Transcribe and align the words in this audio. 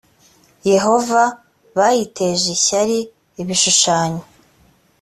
yehova 0.71 1.23
bayiteje 1.77 2.47
ishyari 2.57 2.97
ibishushanyo 3.41 4.23